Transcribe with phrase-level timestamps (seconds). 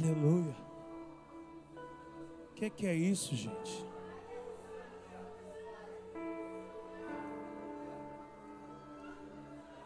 [0.00, 0.54] Aleluia.
[2.50, 3.84] O que, que é isso, gente?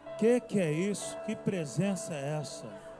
[0.06, 1.18] O que, que é isso?
[1.24, 2.91] Que presença é essa?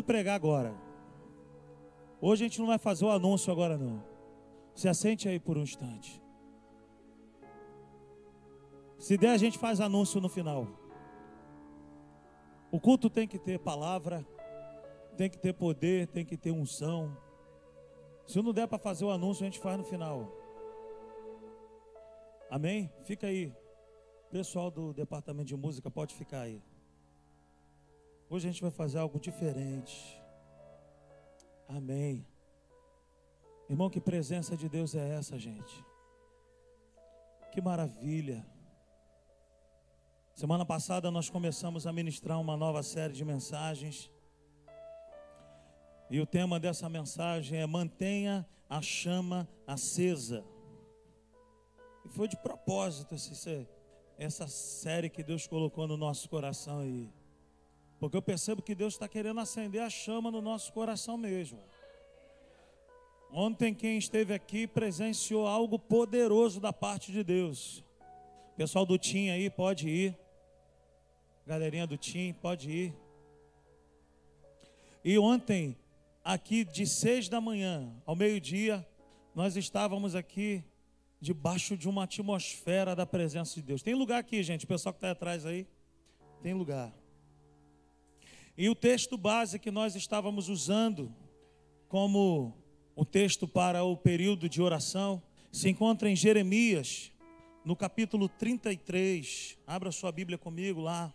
[0.00, 0.74] Vou pregar agora.
[2.22, 4.02] Hoje a gente não vai fazer o anúncio agora não.
[4.74, 6.22] Se assente aí por um instante.
[8.98, 10.66] Se der, a gente faz anúncio no final.
[12.72, 14.26] O culto tem que ter palavra,
[15.18, 17.14] tem que ter poder, tem que ter unção.
[18.26, 20.32] Se não der para fazer o anúncio, a gente faz no final.
[22.50, 22.90] Amém?
[23.04, 23.54] Fica aí.
[24.30, 26.62] Pessoal do departamento de música, pode ficar aí.
[28.32, 30.22] Hoje a gente vai fazer algo diferente.
[31.66, 32.24] Amém.
[33.68, 35.84] Irmão, que presença de Deus é essa, gente?
[37.50, 38.46] Que maravilha.
[40.32, 44.08] Semana passada nós começamos a ministrar uma nova série de mensagens.
[46.08, 50.44] E o tema dessa mensagem é Mantenha a chama acesa.
[52.04, 53.16] E foi de propósito
[54.16, 57.12] essa série que Deus colocou no nosso coração aí.
[58.00, 61.58] Porque eu percebo que Deus está querendo acender a chama no nosso coração mesmo.
[63.30, 67.84] Ontem, quem esteve aqui presenciou algo poderoso da parte de Deus.
[68.56, 70.18] Pessoal do Tim aí, pode ir.
[71.46, 72.94] Galerinha do Tim, pode ir.
[75.04, 75.76] E ontem,
[76.24, 78.86] aqui de seis da manhã ao meio-dia,
[79.34, 80.64] nós estávamos aqui
[81.20, 83.82] debaixo de uma atmosfera da presença de Deus.
[83.82, 85.66] Tem lugar aqui, gente, o pessoal que está atrás aí,
[86.42, 86.99] tem lugar.
[88.60, 91.10] E o texto base que nós estávamos usando
[91.88, 92.54] como
[92.94, 97.10] o texto para o período de oração se encontra em Jeremias,
[97.64, 99.56] no capítulo 33.
[99.66, 101.10] Abra sua Bíblia comigo lá.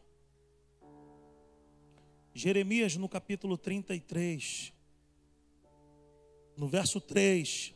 [2.34, 4.74] Jeremias, no capítulo 33,
[6.58, 7.75] no verso 3.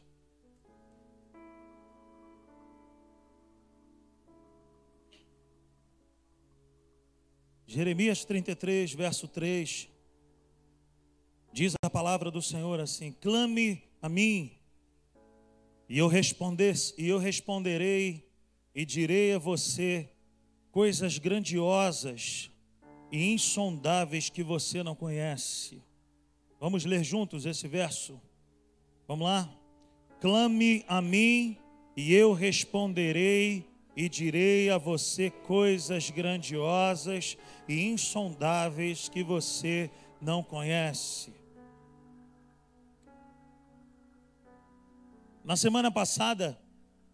[7.72, 9.90] Jeremias 33, verso 3.
[11.53, 14.53] Diz a palavra do Senhor assim: Clame a mim,
[15.88, 18.28] e eu responder, e eu responderei
[18.74, 20.09] e direi a você
[20.72, 22.50] coisas grandiosas
[23.12, 25.79] e insondáveis que você não conhece.
[26.59, 28.19] Vamos ler juntos esse verso.
[29.08, 29.47] Vamos lá?
[30.19, 31.56] Clame a mim
[31.96, 33.69] e eu responderei
[34.00, 37.38] e direi a você coisas grandiosas
[37.68, 41.34] e insondáveis que você não conhece.
[45.44, 46.58] Na semana passada,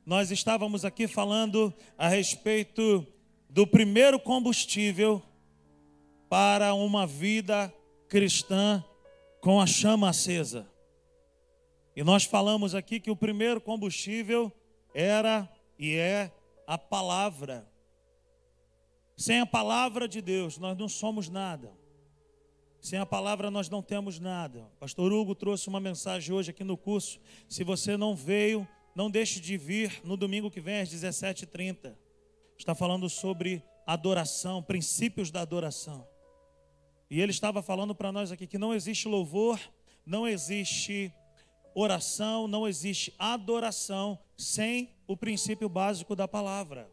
[0.05, 3.03] nós estávamos aqui falando a respeito
[3.49, 5.23] do primeiro combustível
[6.29, 7.73] para uma vida
[8.07, 8.85] cristã
[9.41, 10.69] com a chama acesa.
[11.95, 14.51] E nós falamos aqui que o primeiro combustível
[14.93, 16.31] era e é
[16.67, 17.69] a palavra.
[19.17, 21.71] Sem a palavra de Deus, nós não somos nada.
[22.81, 24.69] Sem a palavra, nós não temos nada.
[24.79, 27.19] Pastor Hugo trouxe uma mensagem hoje aqui no curso.
[27.49, 31.95] Se você não veio, não deixe de vir no domingo que vem, às 17h30.
[32.57, 36.07] Está falando sobre adoração, princípios da adoração.
[37.09, 39.59] E ele estava falando para nós aqui que não existe louvor,
[40.05, 41.13] não existe
[41.73, 46.89] oração, não existe adoração sem o princípio básico da palavra.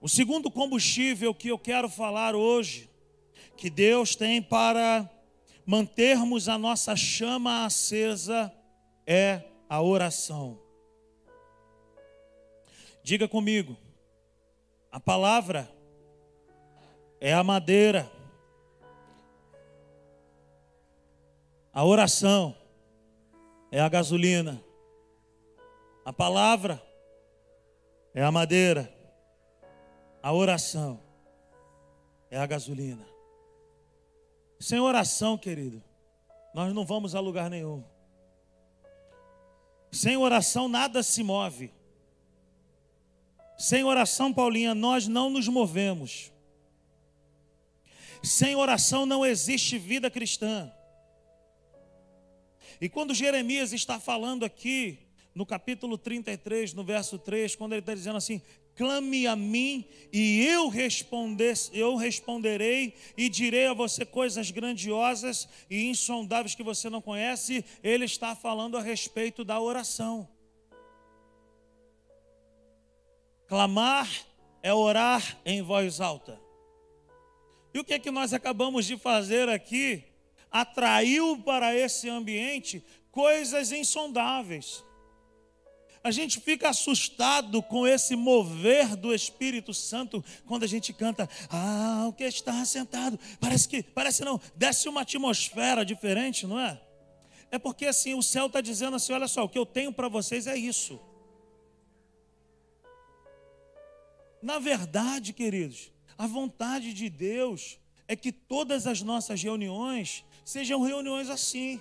[0.00, 2.90] O segundo combustível que eu quero falar hoje,
[3.56, 5.08] que Deus tem para
[5.64, 8.52] mantermos a nossa chama acesa,
[9.06, 10.60] é a oração.
[13.02, 13.76] Diga comigo,
[14.90, 15.70] a palavra
[17.20, 18.10] é a madeira
[21.74, 22.54] A oração
[23.70, 24.62] é a gasolina.
[26.04, 26.82] A palavra
[28.14, 28.92] é a madeira.
[30.22, 31.00] A oração
[32.30, 33.06] é a gasolina.
[34.58, 35.82] Sem oração, querido,
[36.54, 37.84] nós não vamos a lugar nenhum.
[39.90, 41.72] Sem oração nada se move.
[43.58, 46.32] Sem oração, Paulinha, nós não nos movemos.
[48.22, 50.72] Sem oração não existe vida cristã.
[52.80, 54.98] E quando Jeremias está falando aqui,
[55.34, 58.42] no capítulo 33, no verso 3, quando ele está dizendo assim:
[58.74, 60.70] clame a mim e eu,
[61.72, 67.64] eu responderei e direi a você coisas grandiosas e insondáveis que você não conhece.
[67.82, 70.28] Ele está falando a respeito da oração.
[73.46, 74.08] Clamar
[74.62, 76.40] é orar em voz alta.
[77.74, 80.04] E o que é que nós acabamos de fazer aqui?
[80.50, 84.84] Atraiu para esse ambiente coisas insondáveis.
[86.04, 92.06] A gente fica assustado com esse mover do Espírito Santo quando a gente canta, ah,
[92.08, 93.18] o que está sentado.
[93.40, 96.80] Parece que, parece não, desce uma atmosfera diferente, não é?
[97.52, 100.08] É porque assim, o céu está dizendo assim: olha só, o que eu tenho para
[100.08, 100.98] vocês é isso.
[104.42, 107.78] Na verdade, queridos, a vontade de Deus
[108.08, 111.80] é que todas as nossas reuniões sejam reuniões assim.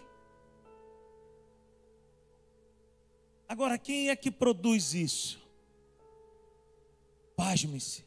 [3.51, 5.37] Agora, quem é que produz isso?
[7.35, 8.05] Pasme-se,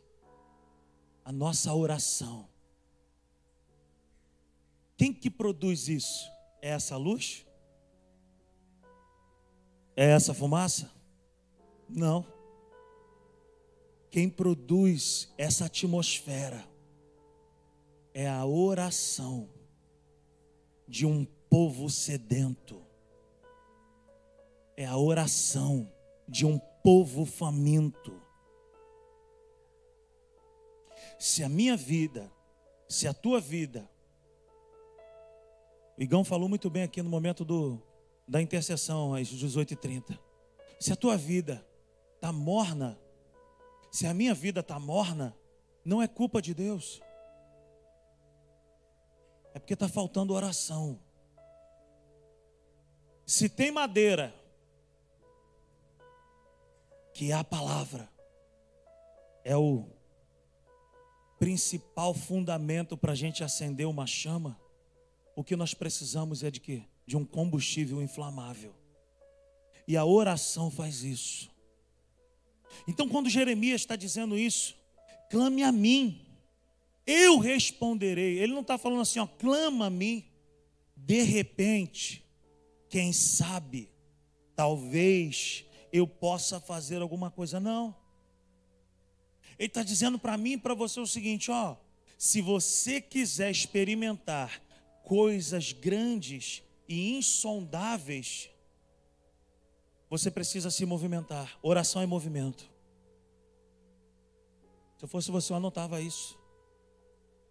[1.23, 2.49] a nossa oração.
[4.97, 6.33] Quem que produz isso?
[6.63, 7.45] É essa luz?
[9.95, 10.91] É essa fumaça?
[11.91, 12.27] Não.
[14.11, 16.67] Quem produz essa atmosfera
[18.15, 19.51] é a oração
[20.89, 22.84] de um povo sedento
[24.77, 25.91] é a oração
[26.29, 28.21] de um povo faminto.
[31.19, 32.31] Se a minha vida,
[32.89, 33.89] se a tua vida,
[35.97, 37.81] o Igão falou muito bem aqui no momento do,
[38.27, 40.19] da intercessão, às 18h30.
[40.81, 41.65] Se a tua vida
[42.17, 42.99] está morna,
[43.91, 45.37] se a minha vida está morna,
[45.85, 47.01] não é culpa de Deus.
[49.55, 50.99] É porque está faltando oração.
[53.25, 54.35] Se tem madeira
[57.15, 58.11] que a palavra
[59.45, 59.87] é o
[61.39, 64.61] principal fundamento para a gente acender uma chama,
[65.37, 66.83] o que nós precisamos é de quê?
[67.07, 68.75] De um combustível inflamável.
[69.87, 71.51] E a oração faz isso.
[72.89, 74.75] Então, quando Jeremias está dizendo isso,
[75.31, 76.27] clame a mim,
[77.07, 78.39] eu responderei.
[78.39, 80.25] Ele não está falando assim, ó, clama a mim.
[80.97, 82.25] De repente,
[82.89, 83.91] quem sabe,
[84.57, 85.65] talvez
[85.95, 87.61] eu possa fazer alguma coisa.
[87.61, 87.95] Não.
[89.57, 91.77] Ele está dizendo para mim e para você o seguinte: ó,
[92.19, 94.61] se você quiser experimentar
[95.05, 98.51] coisas grandes e insondáveis,
[100.11, 101.57] você precisa se movimentar.
[101.63, 102.69] Oração é movimento.
[104.99, 106.37] Se eu fosse você, eu anotava isso.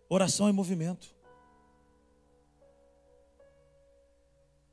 [0.10, 1.16] Oração é movimento.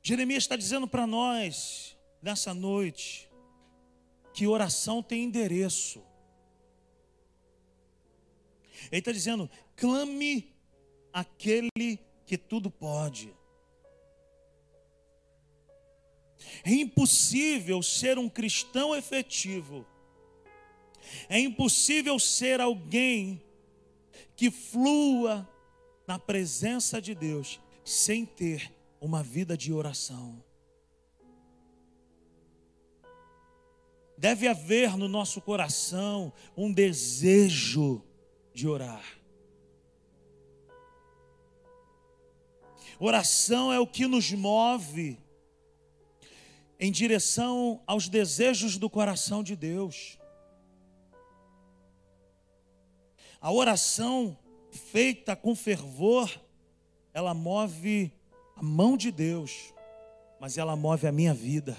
[0.03, 3.30] Jeremias está dizendo para nós, nessa noite,
[4.33, 6.03] que oração tem endereço.
[8.91, 10.53] Ele está dizendo: clame
[11.11, 13.33] aquele que tudo pode.
[16.63, 19.85] É impossível ser um cristão efetivo.
[21.29, 23.41] É impossível ser alguém
[24.35, 25.47] que flua
[26.07, 30.43] na presença de Deus sem ter uma vida de oração.
[34.21, 38.03] Deve haver no nosso coração um desejo
[38.53, 39.03] de orar.
[42.99, 45.17] Oração é o que nos move
[46.79, 50.19] em direção aos desejos do coração de Deus.
[53.41, 54.37] A oração
[54.69, 56.31] feita com fervor,
[57.11, 58.13] ela move
[58.55, 59.73] a mão de Deus,
[60.39, 61.75] mas ela move a minha vida.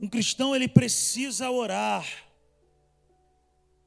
[0.00, 2.06] Um cristão ele precisa orar.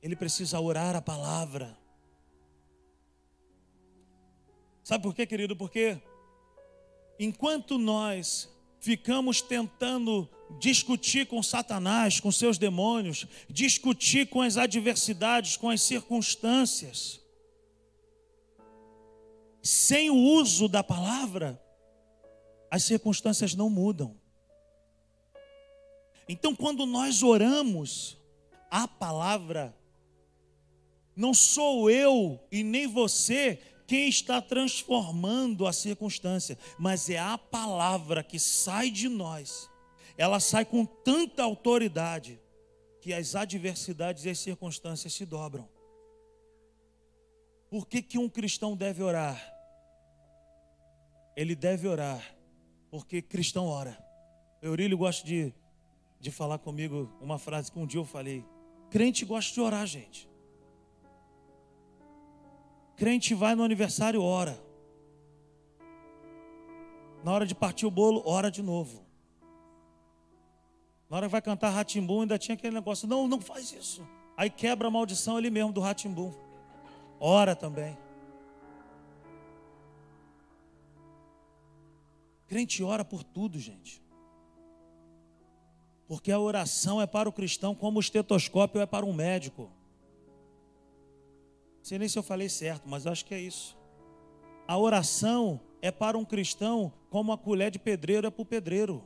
[0.02, 1.78] Ele precisa orar a palavra.
[4.84, 5.56] Sabe por quê, querido?
[5.56, 6.02] Porque
[7.20, 8.50] enquanto nós
[8.80, 17.20] ficamos tentando discutir com Satanás, com seus demônios, discutir com as adversidades, com as circunstâncias,
[19.62, 21.62] sem o uso da palavra,
[22.72, 24.19] as circunstâncias não mudam.
[26.32, 28.16] Então, quando nós oramos,
[28.70, 29.76] a palavra
[31.16, 38.24] Não sou eu e nem você quem está transformando a circunstância, mas é a palavra
[38.24, 39.70] que sai de nós.
[40.18, 42.40] Ela sai com tanta autoridade
[43.02, 45.68] que as adversidades e as circunstâncias se dobram.
[47.70, 49.54] Por que, que um cristão deve orar?
[51.36, 52.24] Ele deve orar
[52.90, 53.98] porque cristão ora.
[54.62, 55.54] Eurílio gosta de,
[56.20, 58.46] de falar comigo uma frase que um dia eu falei.
[58.90, 60.30] Crente gosta de orar, gente.
[62.96, 64.60] Crente vai no aniversário, ora.
[67.24, 69.06] Na hora de partir o bolo, ora de novo.
[71.10, 73.08] Na hora que vai cantar Ratimbum, ainda tinha aquele negócio.
[73.08, 74.06] Não, não faz isso.
[74.36, 76.34] Aí quebra a maldição ali mesmo do Ratimbum.
[77.20, 77.98] Ora também.
[82.48, 84.02] Crente ora por tudo, gente.
[86.10, 89.70] Porque a oração é para o cristão como o estetoscópio é para um médico.
[91.78, 93.78] Não sei nem se eu falei certo, mas acho que é isso.
[94.68, 99.04] A oração é para um cristão como a colher de pedreiro é para o pedreiro.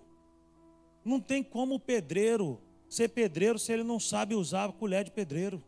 [1.04, 5.12] Não tem como o pedreiro ser pedreiro se ele não sabe usar a colher de
[5.12, 5.62] pedreiro.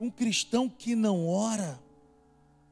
[0.00, 1.78] Um cristão que não ora,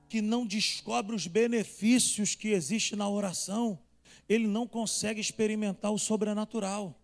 [0.09, 3.79] que não descobre os benefícios que existem na oração,
[4.31, 6.95] ele não consegue experimentar o sobrenatural.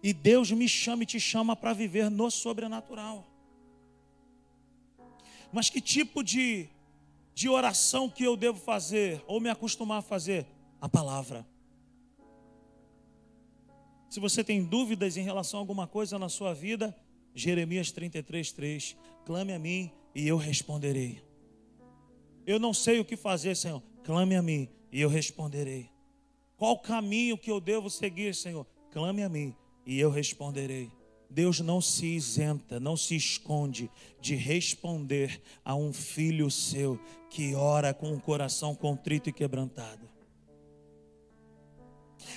[0.00, 3.26] E Deus me chama e te chama para viver no sobrenatural.
[5.52, 6.68] Mas que tipo de,
[7.34, 10.46] de oração que eu devo fazer, ou me acostumar a fazer?
[10.80, 11.44] A palavra.
[14.08, 16.96] Se você tem dúvidas em relação a alguma coisa na sua vida,
[17.34, 18.96] Jeremias 33, 3.
[19.24, 21.20] Clame a mim e eu responderei.
[22.46, 23.82] Eu não sei o que fazer, Senhor.
[24.04, 25.95] Clame a mim e eu responderei.
[26.56, 28.66] Qual caminho que eu devo seguir, Senhor?
[28.90, 30.90] Clame a mim e eu responderei.
[31.28, 36.98] Deus não se isenta, não se esconde de responder a um filho seu
[37.28, 40.08] que ora com um coração contrito e quebrantado.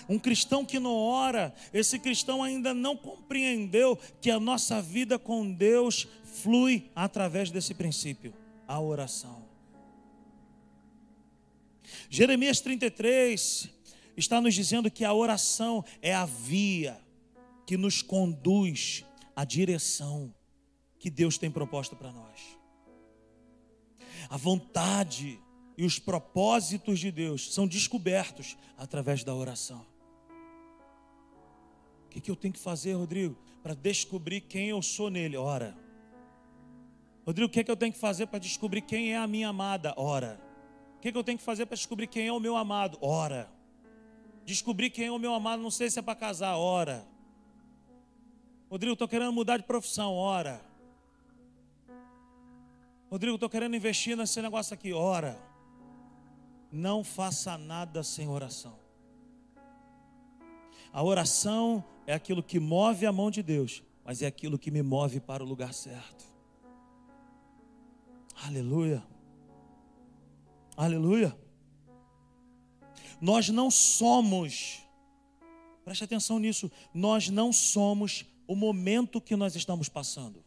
[0.08, 5.52] Um cristão que não ora, esse cristão ainda não compreendeu que a nossa vida com
[5.52, 8.34] Deus flui através desse princípio,
[8.68, 9.48] a oração.
[12.10, 13.79] Jeremias 33
[14.20, 17.00] está nos dizendo que a oração é a via
[17.66, 20.34] que nos conduz à direção
[20.98, 22.58] que Deus tem proposto para nós.
[24.30, 25.40] A vontade
[25.78, 29.86] e os propósitos de Deus são descobertos através da oração.
[32.06, 35.38] O que, que eu tenho que fazer, Rodrigo, para descobrir quem eu sou nele?
[35.38, 35.78] Ora.
[37.26, 39.94] Rodrigo, o que, que eu tenho que fazer para descobrir quem é a minha amada?
[39.96, 40.42] Ora.
[40.98, 42.98] O que, que eu tenho que fazer para descobrir quem é o meu amado?
[43.00, 43.59] Ora.
[44.50, 47.08] Descobrir quem é o meu amado, não sei se é para casar, ora.
[48.68, 50.60] Rodrigo, estou querendo mudar de profissão, ora.
[53.12, 55.40] Rodrigo, estou querendo investir nesse negócio aqui, ora.
[56.72, 58.74] Não faça nada sem oração.
[60.92, 64.82] A oração é aquilo que move a mão de Deus, mas é aquilo que me
[64.82, 66.26] move para o lugar certo.
[68.48, 69.04] Aleluia.
[70.76, 71.38] Aleluia.
[73.22, 74.80] Nós não somos,
[75.84, 80.44] preste atenção nisso, nós não somos o momento que nós estamos passando.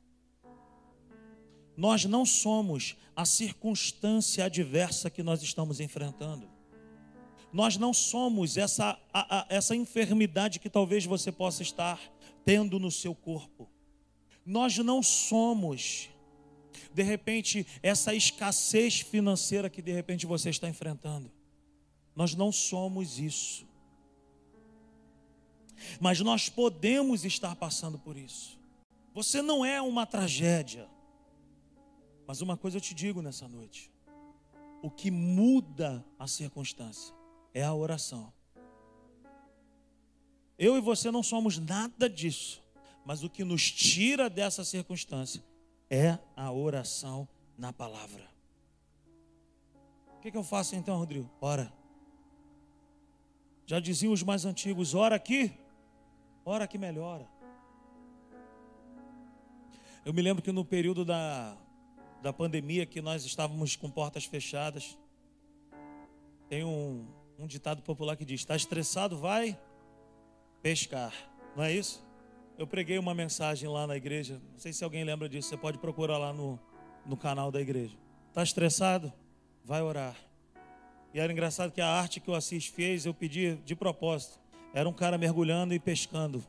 [1.76, 6.48] Nós não somos a circunstância adversa que nós estamos enfrentando.
[7.52, 12.00] Nós não somos essa, a, a, essa enfermidade que talvez você possa estar
[12.44, 13.68] tendo no seu corpo.
[14.44, 16.08] Nós não somos
[16.92, 21.30] de repente, essa escassez financeira que de repente você está enfrentando.
[22.14, 23.66] Nós não somos isso.
[26.00, 28.58] Mas nós podemos estar passando por isso.
[29.14, 30.88] Você não é uma tragédia.
[32.26, 33.90] Mas uma coisa eu te digo nessa noite:
[34.82, 37.14] o que muda a circunstância
[37.52, 38.32] é a oração.
[40.58, 42.62] Eu e você não somos nada disso,
[43.04, 45.42] mas o que nos tira dessa circunstância
[45.90, 47.28] é a oração
[47.58, 48.30] na palavra.
[50.16, 51.28] O que, eu faço então, Rodrigo?
[51.40, 51.81] Ora.
[53.72, 55.50] Já diziam os mais antigos: ora aqui,
[56.44, 57.26] ora que melhora.
[60.04, 61.56] Eu me lembro que no período da,
[62.20, 64.98] da pandemia, que nós estávamos com portas fechadas,
[66.50, 67.06] tem um,
[67.38, 69.58] um ditado popular que diz: está estressado, vai
[70.60, 71.14] pescar.
[71.56, 72.06] Não é isso?
[72.58, 74.38] Eu preguei uma mensagem lá na igreja.
[74.52, 75.48] Não sei se alguém lembra disso.
[75.48, 76.60] Você pode procurar lá no,
[77.06, 77.96] no canal da igreja.
[78.28, 79.10] Está estressado?
[79.64, 80.14] Vai orar.
[81.14, 84.40] E era engraçado que a arte que o Assis fez, eu pedi de propósito.
[84.72, 86.44] Era um cara mergulhando e pescando.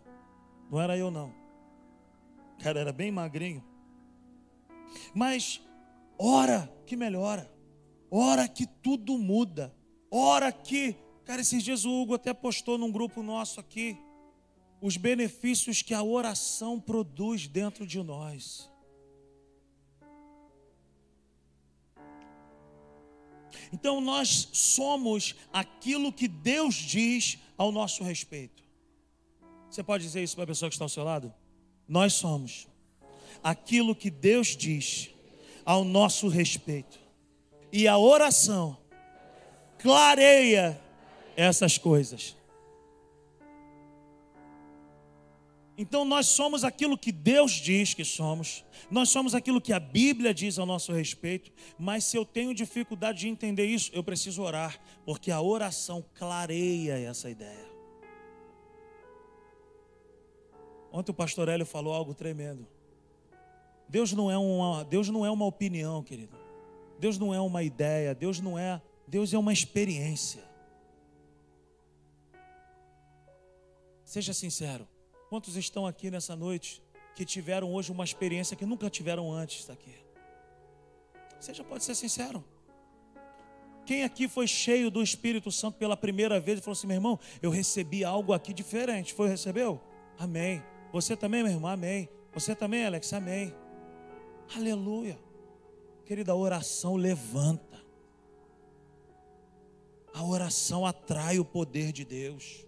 [0.71, 1.33] Não era eu, não.
[2.57, 3.63] O cara era bem magrinho.
[5.13, 5.61] Mas
[6.17, 7.51] ora que melhora,
[8.09, 9.73] ora que tudo muda,
[10.09, 10.95] ora que.
[11.25, 13.97] Cara, esses dias o Hugo até postou num grupo nosso aqui
[14.83, 18.69] os benefícios que a oração produz dentro de nós.
[23.73, 28.61] Então nós somos aquilo que Deus diz ao nosso respeito.
[29.67, 31.33] Você pode dizer isso para a pessoa que está ao seu lado?
[31.87, 32.67] Nós somos
[33.43, 35.09] aquilo que Deus diz
[35.65, 36.99] ao nosso respeito.
[37.71, 38.77] E a oração
[39.79, 40.79] clareia
[41.35, 42.35] essas coisas.
[45.77, 50.33] Então nós somos aquilo que Deus diz que somos, nós somos aquilo que a Bíblia
[50.33, 54.79] diz ao nosso respeito, mas se eu tenho dificuldade de entender isso, eu preciso orar,
[55.03, 57.73] porque a oração clareia essa ideia.
[60.91, 62.67] Ontem o pastor Hélio falou algo tremendo.
[63.89, 66.37] Deus não é uma, Deus não é uma opinião, querido.
[66.99, 70.43] Deus não é uma ideia, Deus não é, Deus é uma experiência.
[74.05, 74.87] Seja sincero.
[75.33, 76.79] Quantos estão aqui nessa noite
[77.15, 79.95] que tiveram hoje uma experiência que nunca tiveram antes aqui?
[81.39, 82.45] Você já pode ser sincero.
[83.83, 87.19] Quem aqui foi cheio do Espírito Santo pela primeira vez e falou assim: meu irmão,
[87.41, 89.11] eu recebi algo aqui diferente?
[89.11, 89.81] Foi, recebeu?
[90.19, 90.63] Amém.
[90.91, 91.71] Você também, meu irmão?
[91.71, 92.07] Amém.
[92.31, 93.11] Você também, Alex?
[93.11, 93.55] Amém.
[94.55, 95.17] Aleluia.
[96.05, 97.83] Querida, a oração levanta.
[100.13, 102.67] A oração atrai o poder de Deus.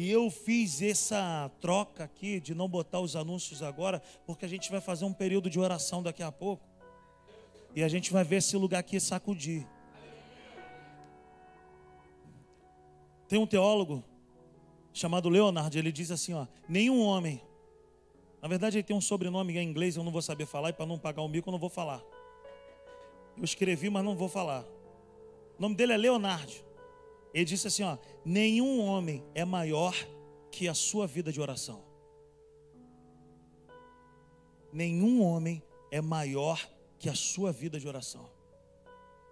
[0.00, 4.70] E eu fiz essa troca aqui de não botar os anúncios agora, porque a gente
[4.70, 6.66] vai fazer um período de oração daqui a pouco.
[7.76, 9.66] E a gente vai ver esse lugar aqui sacudir.
[13.28, 14.02] Tem um teólogo
[14.90, 17.42] chamado Leonardo, ele diz assim, ó, nenhum homem.
[18.40, 20.86] Na verdade, ele tem um sobrenome em inglês, eu não vou saber falar, e para
[20.86, 22.02] não pagar o mico, eu não vou falar.
[23.36, 24.64] Eu escrevi, mas não vou falar.
[25.58, 26.69] O nome dele é Leonardo.
[27.32, 29.94] Ele disse assim: ó, nenhum homem é maior
[30.50, 31.84] que a sua vida de oração.
[34.72, 38.30] Nenhum homem é maior que a sua vida de oração.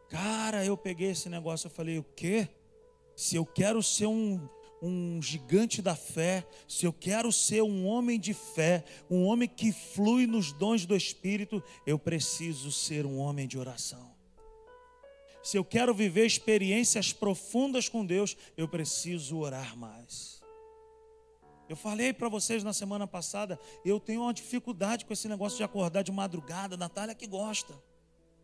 [0.09, 2.49] Cara, eu peguei esse negócio, eu falei, o quê?
[3.15, 4.49] Se eu quero ser um,
[4.81, 9.71] um gigante da fé, se eu quero ser um homem de fé, um homem que
[9.71, 14.18] flui nos dons do Espírito, eu preciso ser um homem de oração
[15.43, 20.39] se eu quero viver experiências profundas com Deus, eu preciso orar mais.
[21.69, 25.63] Eu falei para vocês na semana passada, eu tenho uma dificuldade com esse negócio de
[25.63, 26.77] acordar de madrugada.
[26.77, 27.75] Natália que gosta.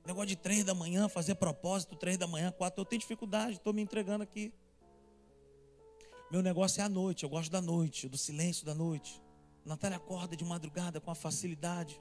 [0.05, 2.83] Negócio de três da manhã, fazer propósito, três da manhã, quatro.
[2.83, 4.53] Eu tenho dificuldade, estou me entregando aqui.
[6.31, 9.23] Meu negócio é a noite, eu gosto da noite, do silêncio da noite.
[9.65, 11.99] Natália acorda de madrugada com a facilidade.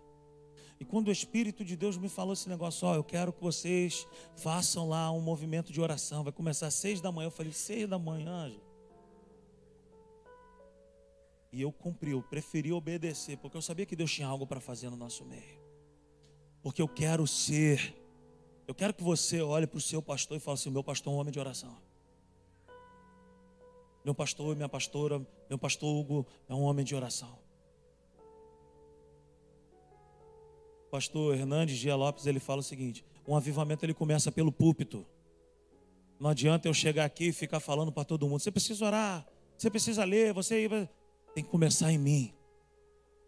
[0.79, 4.07] E quando o Espírito de Deus me falou esse negócio, ó, eu quero que vocês
[4.35, 6.23] façam lá um movimento de oração.
[6.23, 7.27] Vai começar às seis da manhã.
[7.27, 8.73] Eu falei, seis da manhã, gente.
[11.53, 14.89] E eu cumpri, eu preferi obedecer, porque eu sabia que Deus tinha algo para fazer
[14.89, 15.61] no nosso meio.
[16.63, 17.95] Porque eu quero ser,
[18.67, 21.15] eu quero que você olhe para o seu pastor e fale assim: meu pastor é
[21.15, 21.77] um homem de oração.
[24.03, 27.42] Meu pastor, minha pastora, meu pastor Hugo é um homem de oração.
[30.93, 35.03] Pastor Hernandes Dia Lopes, ele fala o seguinte: um avivamento ele começa pelo púlpito.
[36.19, 38.39] Não adianta eu chegar aqui e ficar falando para todo mundo.
[38.39, 39.25] Você precisa orar,
[39.57, 40.69] você precisa ler, você
[41.33, 42.31] tem que começar em mim.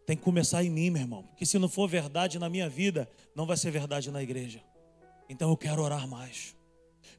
[0.05, 1.23] Tem que começar em mim, meu irmão.
[1.23, 4.63] Porque se não for verdade na minha vida, não vai ser verdade na igreja.
[5.27, 6.55] Então eu quero orar mais.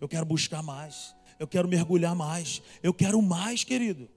[0.00, 1.12] Eu quero buscar mais.
[1.40, 2.62] Eu quero mergulhar mais.
[2.84, 4.08] Eu quero mais, querido.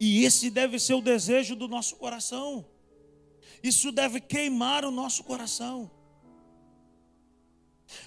[0.00, 2.71] E esse deve ser o desejo do nosso coração.
[3.62, 5.90] Isso deve queimar o nosso coração.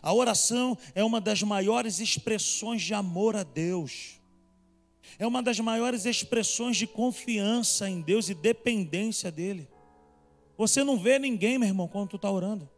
[0.02, 4.20] A oração é uma das maiores expressões de amor a Deus.
[5.18, 9.70] É uma das maiores expressões de confiança em Deus e dependência dEle.
[10.58, 12.70] Você não vê ninguém, meu irmão, quando tu está orando.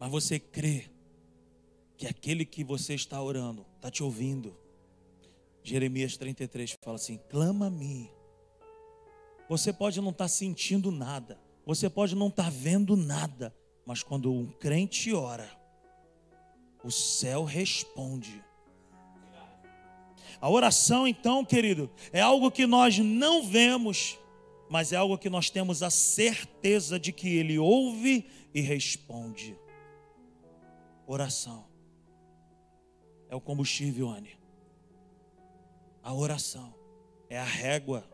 [0.00, 0.90] Mas você crê
[1.96, 4.56] que aquele que você está orando está te ouvindo.
[5.62, 8.08] Jeremias 33 fala assim: clama a mim
[9.48, 13.54] você pode não estar tá sentindo nada, você pode não estar tá vendo nada,
[13.86, 15.50] mas quando um crente ora,
[16.84, 18.44] o céu responde.
[20.40, 24.18] A oração, então, querido, é algo que nós não vemos,
[24.68, 29.58] mas é algo que nós temos a certeza de que Ele ouve e responde.
[31.06, 31.66] Oração
[33.28, 34.38] é o combustível, Anne.
[36.02, 36.74] A oração
[37.28, 38.08] é a régua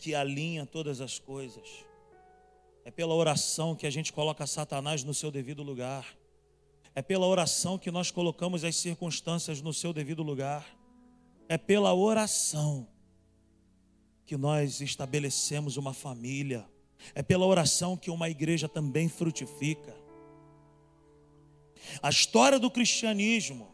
[0.00, 1.84] que alinha todas as coisas.
[2.84, 6.16] É pela oração que a gente coloca Satanás no seu devido lugar.
[6.94, 10.66] É pela oração que nós colocamos as circunstâncias no seu devido lugar.
[11.48, 12.88] É pela oração
[14.24, 16.66] que nós estabelecemos uma família.
[17.14, 19.94] É pela oração que uma igreja também frutifica.
[22.02, 23.68] A história do cristianismo,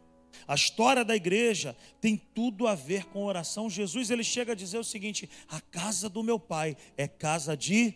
[0.47, 3.69] a história da igreja tem tudo a ver com oração.
[3.69, 7.95] Jesus ele chega a dizer o seguinte: a casa do meu pai é casa de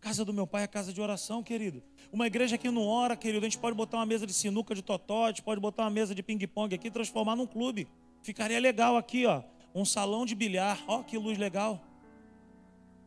[0.00, 1.82] casa do meu pai é casa de oração, querido.
[2.12, 4.80] Uma igreja que não ora, querido, a gente pode botar uma mesa de sinuca de
[4.80, 7.88] totó, a gente pode botar uma mesa de ping-pong aqui e transformar num clube.
[8.22, 9.42] Ficaria legal aqui, ó,
[9.74, 10.82] um salão de bilhar.
[10.86, 11.82] Ó, que luz legal.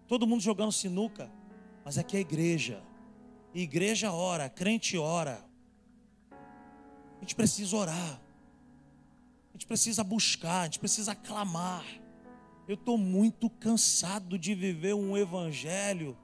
[0.07, 1.31] Todo mundo jogando sinuca,
[1.85, 2.83] mas aqui é igreja.
[3.53, 5.43] igreja ora, crente ora.
[7.17, 8.21] A gente precisa orar.
[9.51, 11.85] A gente precisa buscar, a gente precisa clamar.
[12.67, 16.17] Eu estou muito cansado de viver um evangelho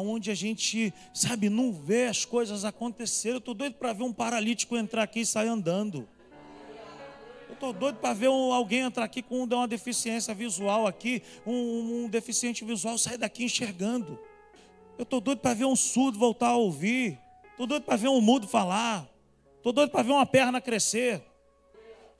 [0.00, 3.36] onde a gente, sabe, não vê as coisas acontecerem.
[3.36, 6.08] Eu estou doido para ver um paralítico entrar aqui e sair andando.
[7.48, 12.08] Eu estou doido para ver alguém entrar aqui com uma deficiência visual aqui, um, um
[12.08, 14.18] deficiente visual sair daqui enxergando.
[14.98, 17.18] Eu estou doido para ver um surdo voltar a ouvir.
[17.50, 19.08] Estou doido para ver um mudo falar.
[19.56, 21.22] Estou doido para ver uma perna crescer.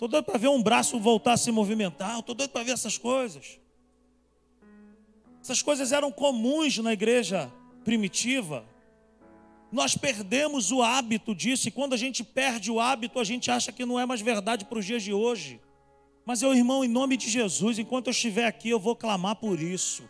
[0.04, 2.18] Estou doido para ver um braço voltar a se movimentar.
[2.18, 3.58] Estou doido para ver essas coisas.
[5.40, 7.50] Essas coisas eram comuns na igreja
[7.86, 8.66] primitiva.
[9.72, 13.72] Nós perdemos o hábito disso, e quando a gente perde o hábito, a gente acha
[13.72, 15.58] que não é mais verdade para os dias de hoje.
[16.26, 19.58] Mas eu, irmão, em nome de Jesus, enquanto eu estiver aqui, eu vou clamar por
[19.58, 20.06] isso.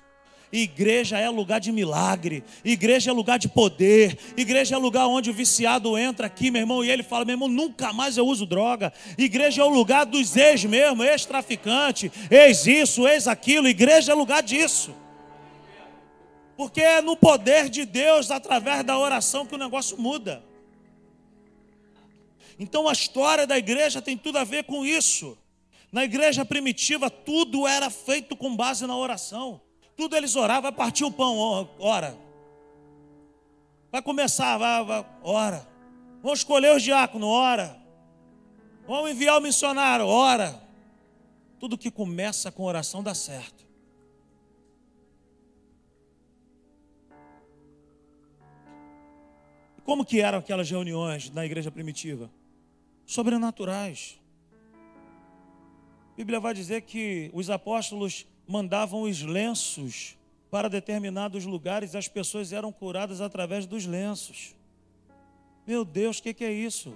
[0.57, 5.35] Igreja é lugar de milagre, igreja é lugar de poder, igreja é lugar onde o
[5.35, 8.93] viciado entra aqui, meu irmão, e ele fala: meu irmão, nunca mais eu uso droga.
[9.19, 13.67] Igreja é o lugar dos ex mesmo, ex-traficante, ex isso, ex aquilo.
[13.67, 14.95] Igreja é lugar disso.
[16.57, 20.41] Porque é no poder de Deus, através da oração, que o negócio muda.
[22.61, 25.37] Então a história da igreja tem tudo a ver com isso.
[25.91, 29.64] Na igreja primitiva, tudo era feito com base na oração.
[29.97, 32.19] Tudo eles oravam, vai partir o pão, ora.
[33.93, 35.69] Vai começar, vai, vai, ora.
[36.23, 37.81] Vamos escolher os diáconos, ora.
[38.87, 40.61] Vamos enviar o missionário, ora.
[41.61, 43.65] Tudo que começa com oração dá certo.
[49.85, 52.31] Como que eram aquelas reuniões na igreja primitiva?
[53.07, 54.19] Sobrenaturais.
[56.13, 60.17] A Bíblia vai dizer que os apóstolos mandavam os lenços
[60.51, 64.55] para determinados lugares as pessoas eram curadas através dos lenços.
[65.67, 66.91] Meu Deus, o que, que, é isso?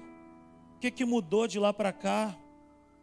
[0.76, 2.36] O que, que mudou de lá para cá?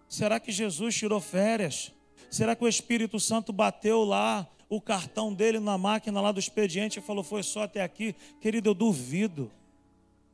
[0.07, 1.91] Será que Jesus tirou férias?
[2.29, 6.99] Será que o Espírito Santo bateu lá o cartão dele na máquina lá do expediente
[6.99, 8.15] e falou: foi só até aqui?
[8.39, 9.51] Querido, eu duvido.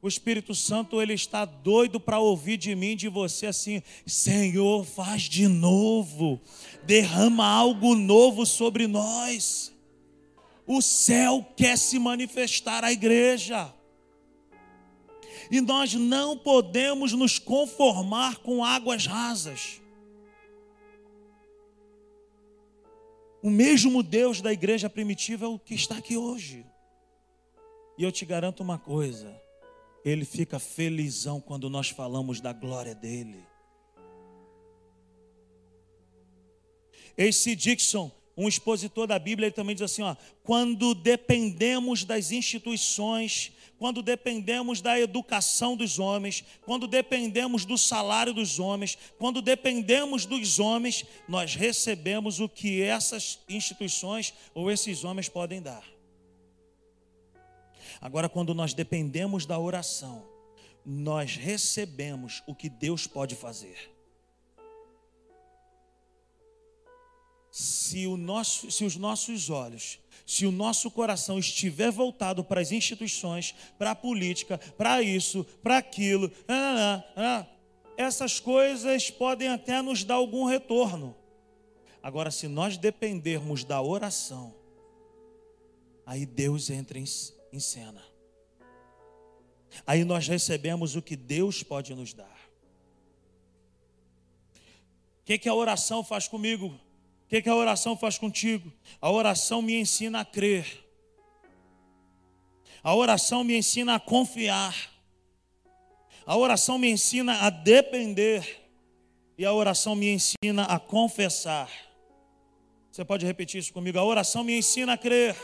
[0.01, 5.23] O Espírito Santo ele está doido para ouvir de mim, de você assim: Senhor, faz
[5.23, 6.41] de novo,
[6.83, 9.71] derrama algo novo sobre nós.
[10.65, 13.73] O céu quer se manifestar à igreja.
[15.51, 19.81] E nós não podemos nos conformar com águas rasas.
[23.43, 26.65] O mesmo Deus da igreja primitiva é o que está aqui hoje.
[27.97, 29.40] E eu te garanto uma coisa:
[30.03, 33.43] ele fica felizão quando nós falamos da glória dele.
[37.17, 43.51] Esse Dixon, um expositor da Bíblia, ele também diz assim: ó, quando dependemos das instituições,
[43.77, 50.59] quando dependemos da educação dos homens, quando dependemos do salário dos homens, quando dependemos dos
[50.59, 55.83] homens, nós recebemos o que essas instituições ou esses homens podem dar.
[58.01, 60.27] Agora, quando nós dependemos da oração,
[60.83, 63.91] nós recebemos o que Deus pode fazer.
[67.51, 73.53] Se, nosso, se os nossos olhos, se o nosso coração estiver voltado para as instituições,
[73.77, 77.47] para a política, para isso, para aquilo, ah, ah, ah,
[77.97, 81.15] essas coisas podem até nos dar algum retorno.
[82.01, 84.55] Agora, se nós dependermos da oração,
[86.05, 87.05] aí Deus entra em,
[87.51, 88.03] em cena.
[89.85, 92.39] Aí nós recebemos o que Deus pode nos dar.
[95.21, 96.67] O que, que a oração faz comigo?
[96.67, 98.71] O que, que a oração faz contigo?
[98.99, 100.85] A oração me ensina a crer.
[102.83, 104.75] A oração me ensina a confiar.
[106.25, 108.61] A oração me ensina a depender.
[109.37, 111.69] E a oração me ensina a confessar.
[112.91, 113.97] Você pode repetir isso comigo?
[113.97, 115.35] A oração me ensina a crer.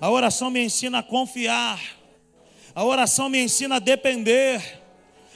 [0.00, 1.80] A oração me ensina a confiar.
[2.74, 4.82] A oração me ensina a depender.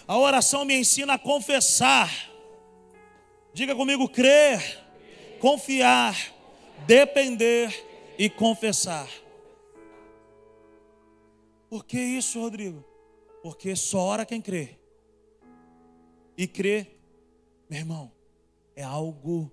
[0.07, 2.11] A oração me ensina a confessar.
[3.55, 4.85] Diga comigo: crer,
[5.40, 6.14] confiar,
[6.87, 7.87] depender
[8.18, 9.09] e confessar.
[11.68, 12.85] Por que isso, Rodrigo?
[13.42, 14.77] Porque só ora quem crê.
[16.37, 17.01] E crer,
[17.68, 18.12] meu irmão,
[18.75, 19.51] é algo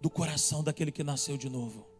[0.00, 1.95] do coração daquele que nasceu de novo.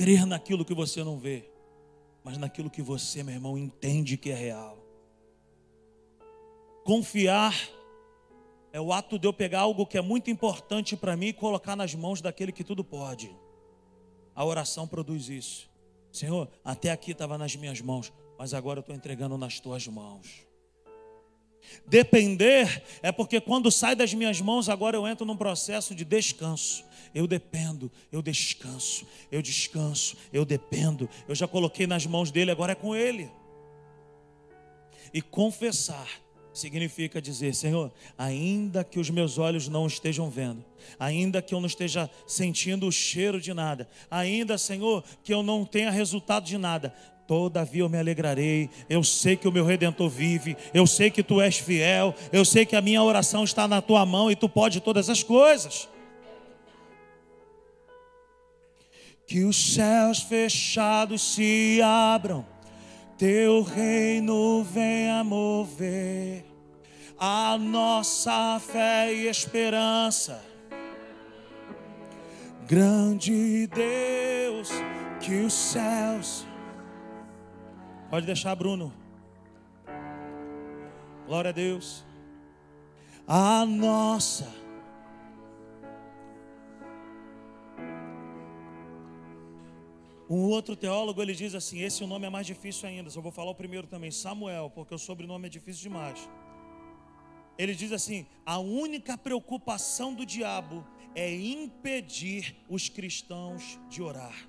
[0.00, 1.44] Crer naquilo que você não vê,
[2.24, 4.78] mas naquilo que você, meu irmão, entende que é real.
[6.86, 7.54] Confiar
[8.72, 11.76] é o ato de eu pegar algo que é muito importante para mim e colocar
[11.76, 13.30] nas mãos daquele que tudo pode.
[14.34, 15.68] A oração produz isso.
[16.10, 20.46] Senhor, até aqui estava nas minhas mãos, mas agora eu estou entregando nas tuas mãos.
[21.86, 26.88] Depender é porque quando sai das minhas mãos, agora eu entro num processo de descanso.
[27.14, 31.08] Eu dependo, eu descanso, eu descanso, eu dependo.
[31.26, 33.30] Eu já coloquei nas mãos dele, agora é com ele.
[35.12, 36.08] E confessar
[36.52, 40.64] significa dizer: Senhor, ainda que os meus olhos não estejam vendo,
[40.98, 45.64] ainda que eu não esteja sentindo o cheiro de nada, ainda, Senhor, que eu não
[45.64, 46.94] tenha resultado de nada,
[47.30, 48.68] Todavia eu me alegrarei.
[48.88, 50.56] Eu sei que o meu redentor vive.
[50.74, 52.12] Eu sei que tu és fiel.
[52.32, 55.22] Eu sei que a minha oração está na tua mão e tu pode todas as
[55.22, 55.88] coisas.
[59.30, 62.44] Que os céus fechados se abram,
[63.16, 66.44] teu reino venha mover
[67.16, 70.42] a nossa fé e esperança.
[72.66, 74.68] Grande Deus,
[75.20, 76.44] que os céus
[78.10, 78.92] Pode deixar, Bruno.
[81.28, 82.04] Glória a Deus.
[83.24, 84.59] A nossa.
[90.30, 93.10] Um outro teólogo ele diz assim: esse nome é mais difícil ainda.
[93.10, 96.30] Só vou falar o primeiro também, Samuel, porque o sobrenome é difícil demais.
[97.58, 104.48] Ele diz assim: a única preocupação do diabo é impedir os cristãos de orar.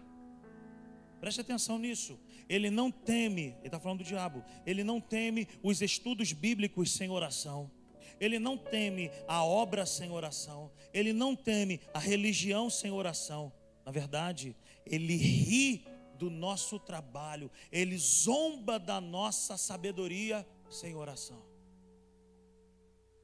[1.20, 2.20] Preste atenção nisso
[2.52, 7.10] ele não teme, ele está falando do diabo, ele não teme os estudos bíblicos sem
[7.10, 7.72] oração.
[8.20, 10.70] Ele não teme a obra sem oração.
[10.94, 13.54] Ele não teme a religião sem oração.
[13.86, 15.86] Na verdade, ele ri
[16.18, 17.50] do nosso trabalho.
[17.72, 21.42] Ele zomba da nossa sabedoria sem oração.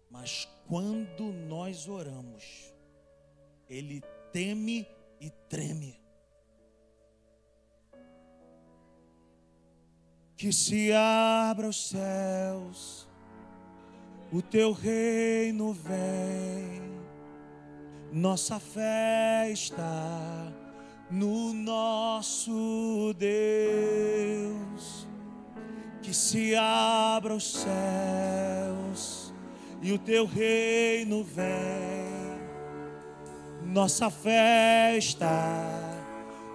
[0.10, 2.74] Mas quando nós oramos,
[3.70, 4.88] ele teme
[5.20, 6.08] e treme.
[10.38, 13.08] que se abra os céus,
[14.32, 16.80] o teu reino vem,
[18.14, 20.54] nossa fé está
[21.10, 25.08] no nosso Deus,
[26.02, 29.34] que se abra os céus
[29.82, 31.48] e o teu reino vem,
[33.66, 35.64] nossa fé está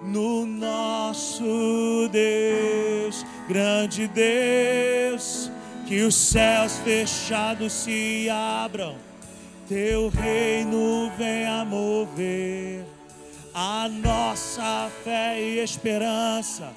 [0.03, 5.49] no nosso Deus, grande Deus,
[5.87, 8.97] que os céus fechados se abram,
[9.67, 12.92] teu reino venha mover
[13.53, 16.73] a nossa fé e esperança.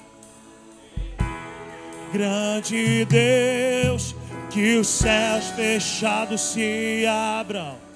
[2.13, 4.15] Grande Deus,
[4.49, 7.87] que os céus fechados se abram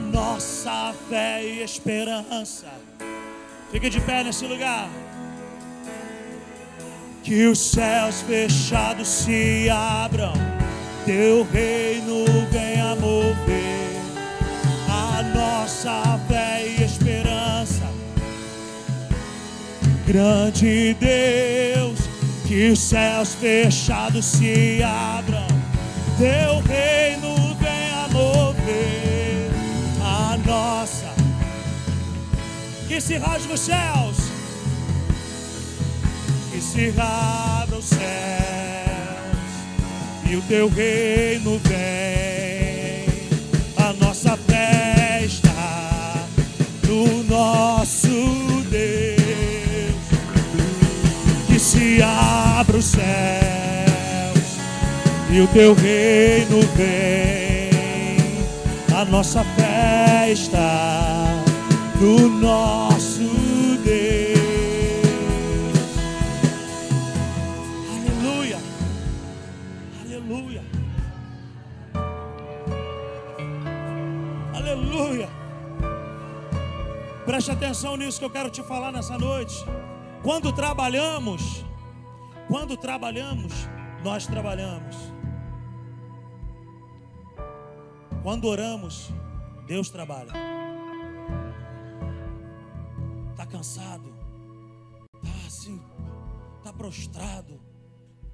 [0.00, 2.66] nossa fé e esperança.
[3.70, 4.88] Fique de pé nesse lugar.
[7.22, 10.32] Que os céus fechados se abram,
[11.04, 13.79] teu reino venha mover a
[15.70, 17.88] nossa fé e esperança.
[20.04, 22.00] Grande Deus,
[22.46, 25.46] que os céus fechados se abram,
[26.18, 29.50] teu reino venha mover
[30.44, 31.06] nossa.
[32.88, 34.16] Que se rasgue os céus,
[36.50, 38.00] que se abra os céus,
[40.28, 41.99] e o teu reino vem.
[47.40, 48.08] Nosso
[48.68, 49.16] Deus,
[51.46, 54.58] que se abra os céus,
[55.30, 57.70] e o teu reino vem.
[58.94, 61.42] A nossa fé está
[61.98, 62.28] no
[77.40, 79.54] Preste atenção nisso que eu quero te falar nessa noite.
[80.22, 81.64] Quando trabalhamos,
[82.46, 83.54] quando trabalhamos,
[84.04, 84.94] nós trabalhamos.
[88.22, 89.10] Quando oramos,
[89.66, 90.32] Deus trabalha.
[93.30, 94.14] Está cansado?
[95.14, 95.82] Está assim?
[96.58, 97.58] Está prostrado?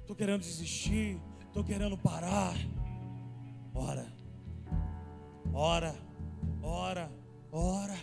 [0.01, 1.21] Estou querendo desistir?
[1.45, 2.57] Estou querendo parar?
[3.73, 4.13] Ora,
[5.53, 5.95] ora,
[6.61, 7.09] ora,
[7.53, 7.95] ora,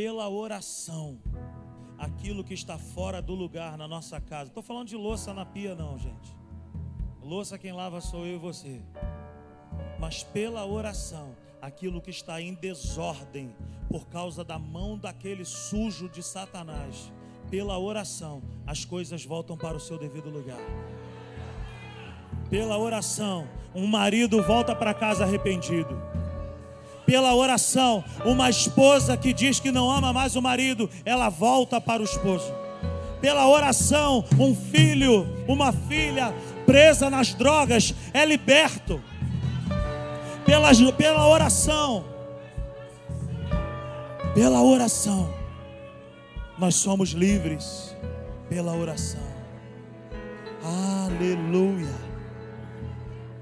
[0.00, 1.18] Pela oração,
[1.98, 4.44] aquilo que está fora do lugar na nossa casa.
[4.44, 6.36] Estou falando de louça na pia, não, gente.
[7.20, 8.80] Louça quem lava sou eu e você.
[9.98, 13.52] Mas pela oração, aquilo que está em desordem,
[13.88, 17.12] por causa da mão daquele sujo de Satanás,
[17.50, 20.60] pela oração, as coisas voltam para o seu devido lugar.
[22.48, 26.00] Pela oração, um marido volta para casa arrependido.
[27.08, 32.02] Pela oração, uma esposa que diz que não ama mais o marido, ela volta para
[32.02, 32.52] o esposo.
[33.18, 36.34] Pela oração, um filho, uma filha
[36.66, 39.02] presa nas drogas é liberto.
[40.44, 42.04] Pela, pela oração,
[44.34, 45.32] pela oração,
[46.58, 47.96] nós somos livres.
[48.50, 49.20] Pela oração,
[50.62, 51.94] aleluia,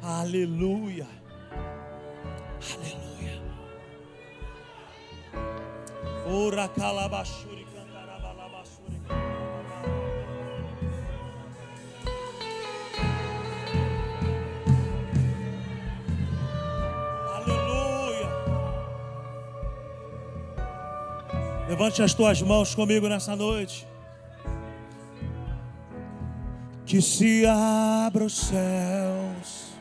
[0.02, 1.07] aleluia,
[2.61, 3.06] aleluia.
[6.28, 7.66] Ora calabashuri.
[21.68, 23.86] Levante as tuas mãos comigo nessa noite.
[26.86, 29.72] Que se abra os céus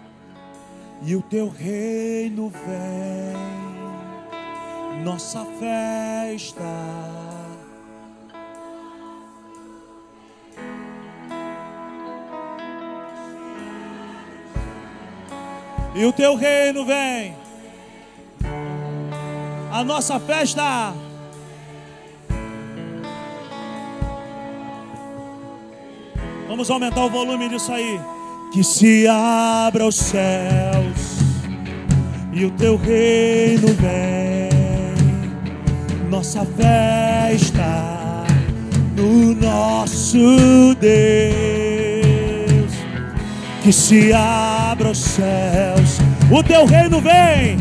[1.03, 3.54] e o teu reino vem,
[5.05, 6.63] nossa festa.
[15.93, 17.35] E o teu reino vem,
[19.71, 20.93] a nossa festa.
[26.47, 27.99] Vamos aumentar o volume disso aí.
[28.51, 31.19] Que se abra os céus
[32.33, 34.34] e o teu reino vem.
[36.09, 38.23] Nossa fé está
[38.95, 42.05] no nosso Deus.
[43.63, 45.99] Que se abra os céus,
[46.31, 47.57] o teu reino vem.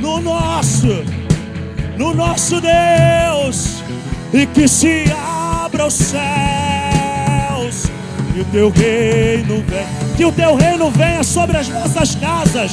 [0.00, 1.04] No nosso
[1.96, 3.82] no nosso Deus
[4.32, 7.84] e que se abra os céus
[8.34, 12.72] e o teu reino venha, que o teu reino venha sobre as nossas casas,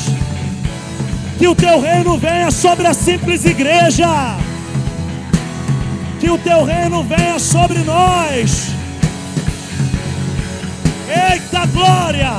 [1.38, 4.08] que o teu reino venha sobre a simples igreja,
[6.20, 8.70] que o teu reino venha sobre nós.
[11.08, 12.32] Eita glória!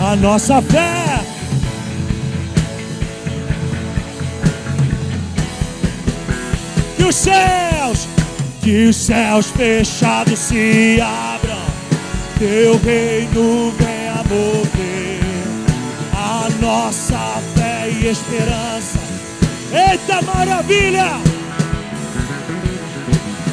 [0.00, 1.20] A nossa fé
[7.10, 8.08] os céus,
[8.62, 11.49] que os céus fechados se abram,
[12.40, 15.20] teu reino venha mover
[16.14, 18.98] a nossa fé e esperança.
[19.70, 21.20] Eita maravilha!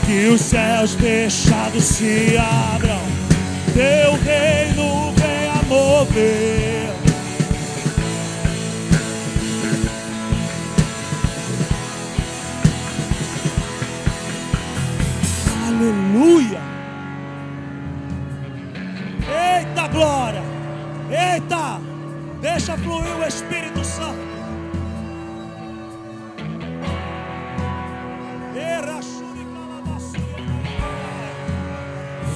[0.05, 3.01] Que os céus fechados se abram,
[3.73, 6.87] teu reino venha mover.
[15.67, 16.66] Aleluia.
[19.97, 20.43] Glória.
[21.09, 21.81] Eita.
[22.41, 24.27] Deixa fluir o Espírito Santo.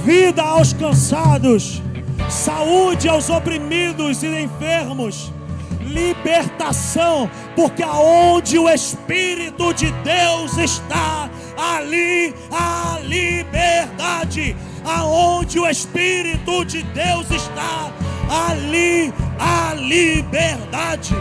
[0.03, 1.79] Vida aos cansados,
[2.27, 5.31] saúde aos oprimidos e enfermos,
[5.79, 14.55] libertação, porque aonde o Espírito de Deus está, ali a liberdade.
[14.85, 17.91] Aonde o Espírito de Deus está,
[18.29, 21.15] ali a liberdade.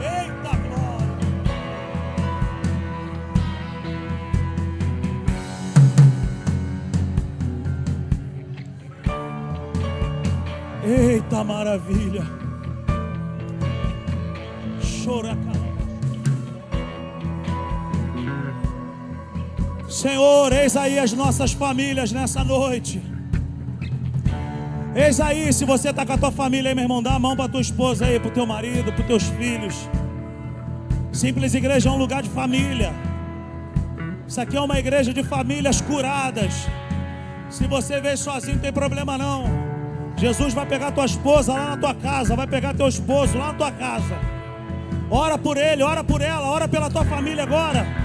[0.00, 1.18] Eita glória.
[10.84, 12.24] Eita maravilha.
[15.04, 15.36] Chora,
[19.94, 23.00] Senhor, eis aí as nossas famílias nessa noite.
[24.92, 27.36] Eis aí, se você está com a tua família aí, meu irmão, dá a mão
[27.36, 29.88] para tua esposa aí, para o teu marido, para os teus filhos.
[31.12, 32.92] Simples igreja é um lugar de família.
[34.26, 36.66] Isso aqui é uma igreja de famílias curadas.
[37.48, 39.44] Se você veio sozinho, não tem problema não.
[40.16, 43.54] Jesus vai pegar tua esposa lá na tua casa, vai pegar teu esposo lá na
[43.54, 44.18] tua casa.
[45.08, 48.03] Ora por ele, ora por ela, ora pela tua família agora.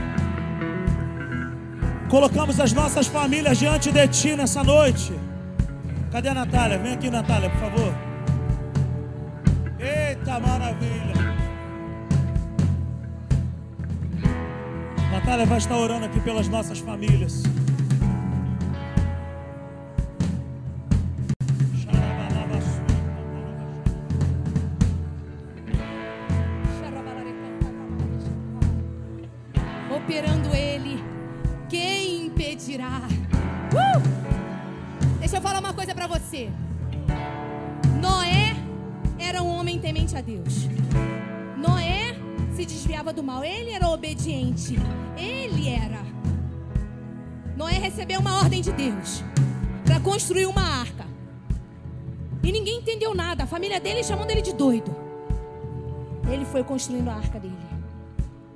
[2.10, 5.14] Colocamos as nossas famílias diante de ti nessa noite.
[6.12, 6.80] Cadê a Natália?
[6.80, 7.94] Vem aqui, Natália, por favor.
[9.80, 11.14] Eita maravilha.
[15.12, 17.44] Natália vai estar orando aqui pelas nossas famílias.
[43.20, 43.44] Do mal.
[43.44, 44.76] Ele era obediente.
[45.18, 46.00] Ele era.
[47.56, 49.22] Noé recebeu uma ordem de Deus
[49.86, 51.06] para construir uma arca.
[52.42, 53.44] E ninguém entendeu nada.
[53.44, 54.96] A família dele chamando ele de doido.
[56.32, 57.58] Ele foi construindo a arca dele.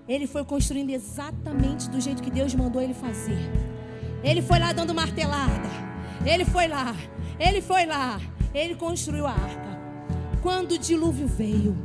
[0.08, 3.52] Ele foi construindo exatamente do jeito que Deus mandou ele fazer.
[4.24, 5.70] Ele foi lá dando martelada.
[6.26, 6.96] Ele foi lá,
[7.38, 8.18] ele foi lá,
[8.54, 9.78] ele construiu a arca.
[10.42, 11.76] Quando o dilúvio veio,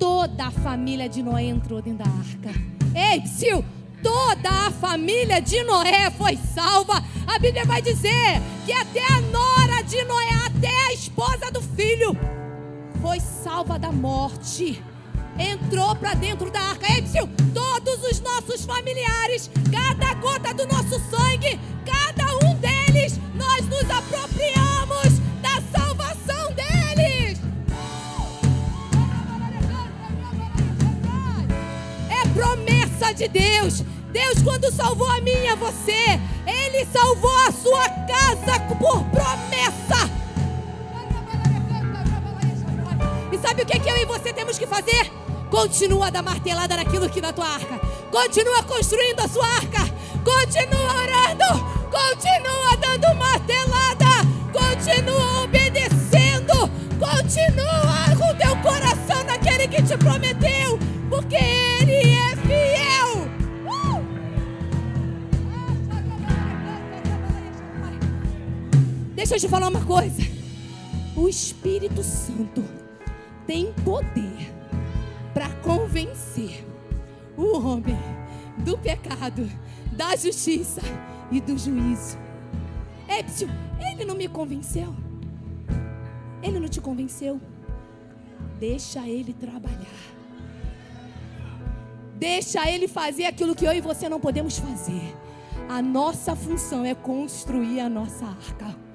[0.00, 2.58] toda a família de Noé entrou dentro da arca.
[2.94, 3.62] Ei, Psil,
[4.02, 7.04] toda a família de Noé foi salva.
[7.26, 12.16] A Bíblia vai dizer que até a nora de Noé, até a esposa do filho,
[13.02, 14.82] foi salva da morte.
[15.38, 16.90] Entrou para dentro da arca.
[16.90, 23.66] Ei, Psil, todos os nossos familiares, cada gota do nosso sangue, cada um deles nós
[23.68, 25.19] nos apropriamos
[33.14, 33.82] de Deus.
[34.12, 40.10] Deus, quando salvou a minha, você, Ele salvou a sua casa por promessa.
[43.32, 45.10] E sabe o que, que eu e você temos que fazer?
[45.50, 47.80] Continua a dar martelada naquilo que na tua arca.
[48.10, 49.80] Continua construindo a sua arca.
[50.24, 51.64] Continua orando.
[51.90, 54.06] Continua dando martelada.
[54.52, 56.70] Continua obedecendo.
[56.98, 60.78] Continua com teu coração naquele que te prometeu.
[61.08, 61.79] Porque Ele
[69.20, 70.22] Deixa eu te falar uma coisa.
[71.14, 72.64] O Espírito Santo
[73.46, 74.50] tem poder
[75.34, 76.66] para convencer
[77.36, 77.98] o homem
[78.64, 79.46] do pecado,
[79.92, 80.80] da justiça
[81.30, 82.16] e do juízo.
[83.06, 83.50] Epsil,
[83.92, 84.96] ele não me convenceu.
[86.42, 87.38] Ele não te convenceu.
[88.58, 90.00] Deixa ele trabalhar.
[92.16, 95.14] Deixa ele fazer aquilo que eu e você não podemos fazer.
[95.68, 98.89] A nossa função é construir a nossa arca.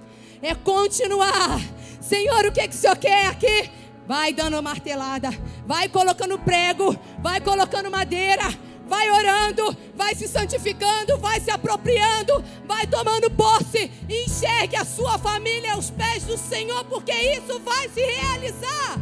[0.46, 1.60] É continuar.
[2.00, 3.68] Senhor, o que, é que o Senhor quer aqui?
[4.06, 5.32] Vai dando martelada,
[5.66, 8.44] vai colocando prego, vai colocando madeira,
[8.88, 13.92] vai orando, vai se santificando, vai se apropriando, vai tomando posse.
[14.08, 19.00] Enxergue a sua família aos pés do Senhor, porque isso vai se realizar.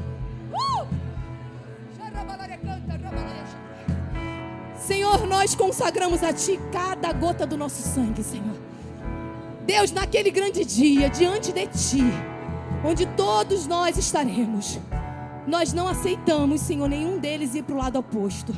[0.53, 0.87] Uh!
[4.79, 8.62] Senhor, nós consagramos a Ti cada gota do nosso sangue, Senhor.
[9.65, 12.03] Deus, naquele grande dia, diante de Ti,
[12.83, 14.79] onde todos nós estaremos,
[15.47, 18.53] nós não aceitamos, Senhor, nenhum deles ir para o lado oposto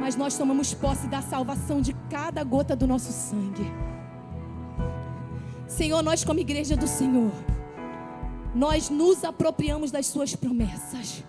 [0.00, 3.70] mas nós tomamos posse da salvação de cada gota do nosso sangue.
[5.68, 7.30] Senhor, nós, como igreja do Senhor,
[8.54, 11.22] nós nos apropriamos das Suas promessas,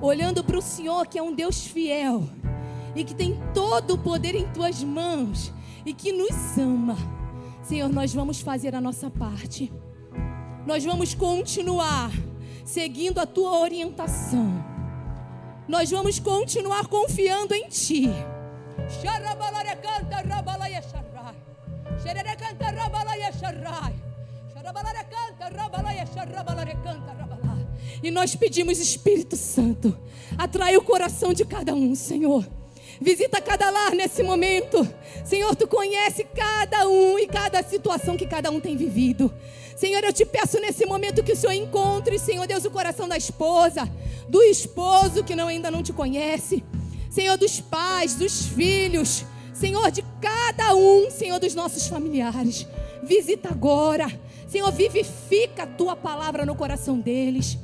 [0.00, 2.24] olhando para o Senhor, que é um Deus fiel
[2.96, 5.52] e que tem todo o poder em Tuas mãos
[5.84, 6.96] e que nos ama.
[7.62, 9.72] Senhor, nós vamos fazer a nossa parte,
[10.66, 12.10] nós vamos continuar
[12.64, 14.72] seguindo a Tua orientação.
[15.68, 18.10] Nós vamos continuar confiando em Ti.
[28.02, 29.96] E nós pedimos, Espírito Santo,
[30.36, 32.44] atrai o coração de cada um, Senhor.
[33.02, 34.86] Visita cada lar nesse momento.
[35.24, 39.32] Senhor, tu conhece cada um e cada situação que cada um tem vivido.
[39.76, 43.16] Senhor, eu te peço nesse momento que o Senhor encontre, Senhor Deus, o coração da
[43.16, 43.90] esposa,
[44.28, 46.62] do esposo que não, ainda não te conhece,
[47.10, 52.66] Senhor, dos pais, dos filhos, Senhor, de cada um, Senhor, dos nossos familiares.
[53.02, 54.06] Visita agora.
[54.46, 57.58] Senhor, vivifica a tua palavra no coração deles.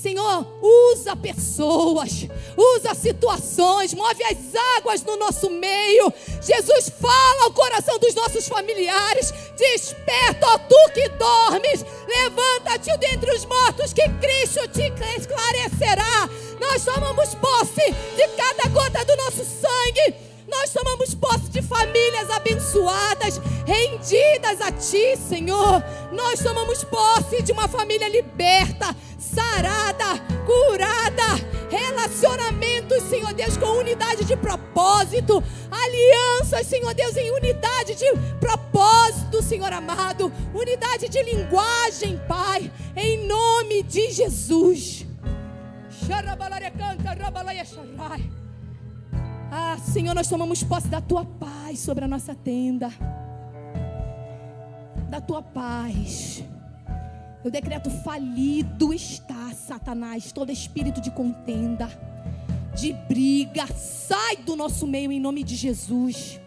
[0.00, 2.26] Senhor, usa pessoas,
[2.56, 4.38] usa situações, move as
[4.78, 6.10] águas no nosso meio.
[6.40, 9.30] Jesus, fala ao coração dos nossos familiares.
[9.58, 11.84] Desperta, ó tu que dormes.
[12.08, 16.30] Levanta-te dentre os mortos, que Cristo te esclarecerá.
[16.58, 23.40] Nós tomamos posse de cada gota do nosso sangue nós tomamos posse de famílias abençoadas,
[23.66, 25.82] rendidas a Ti, Senhor.
[26.12, 31.50] Nós tomamos posse de uma família liberta, sarada, curada.
[31.70, 35.42] Relacionamentos, Senhor Deus, com unidade de propósito.
[35.70, 38.06] Alianças, Senhor Deus, em unidade de
[38.40, 40.32] propósito, Senhor amado.
[40.52, 42.70] Unidade de linguagem, Pai.
[42.96, 45.06] Em nome de Jesus.
[46.06, 46.72] Xarabalare
[47.20, 48.40] rabalaia, xarai.
[49.52, 52.88] Ah, Senhor, nós tomamos posse da tua paz sobre a nossa tenda.
[55.08, 56.44] Da tua paz.
[57.44, 61.88] Eu decreto falido está, Satanás, todo espírito de contenda,
[62.76, 66.38] de briga, sai do nosso meio em nome de Jesus.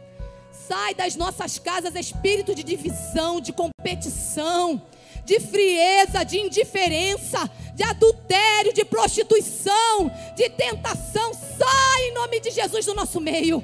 [0.51, 4.81] Sai das nossas casas espírito de divisão, de competição,
[5.25, 11.33] de frieza, de indiferença, de adultério, de prostituição, de tentação.
[11.33, 13.63] Sai em nome de Jesus do nosso meio.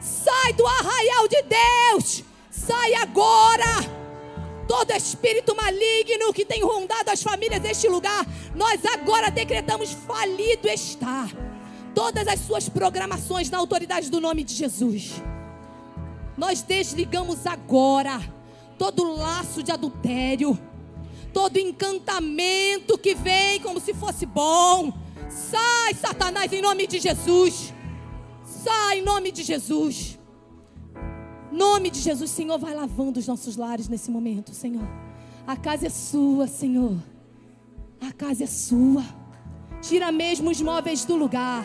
[0.00, 2.24] Sai do arraial de Deus.
[2.50, 3.98] Sai agora.
[4.66, 11.26] Todo espírito maligno que tem rondado as famílias deste lugar, nós agora decretamos falido está.
[11.94, 15.22] Todas as suas programações na autoridade do nome de Jesus.
[16.36, 18.20] Nós desligamos agora
[18.78, 20.56] todo laço de adultério,
[21.32, 24.92] todo encantamento que vem como se fosse bom.
[25.30, 27.72] Sai, Satanás, em nome de Jesus.
[28.44, 30.18] Sai em nome de Jesus.
[31.52, 34.86] Nome de Jesus, Senhor, vai lavando os nossos lares nesse momento, Senhor.
[35.46, 36.96] A casa é sua, Senhor.
[38.00, 39.04] A casa é sua.
[39.80, 41.64] Tira mesmo os móveis do lugar.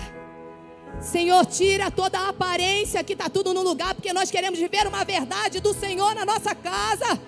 [1.02, 5.04] Senhor, tira toda a aparência que está tudo no lugar, porque nós queremos viver uma
[5.04, 7.20] verdade do Senhor na nossa casa.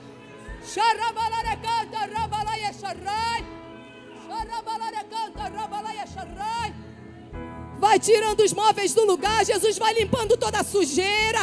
[7.77, 11.41] Vai tirando os móveis do lugar, Jesus vai limpando toda a sujeira.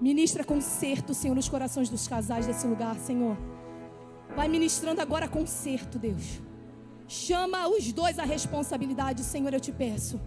[0.00, 3.36] Ministra conserto, Senhor, nos corações dos casais desse lugar, Senhor.
[4.34, 6.45] Vai ministrando agora conserto, Deus.
[7.08, 10.20] Chama os dois à responsabilidade, Senhor, eu te peço.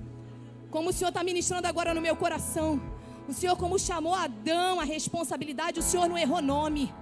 [0.72, 2.82] Como o Senhor está ministrando agora no meu coração.
[3.28, 6.94] O Senhor, como chamou Adão à responsabilidade, o Senhor não errou nome.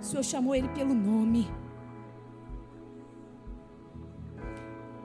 [0.00, 1.48] O Senhor chamou ele pelo nome.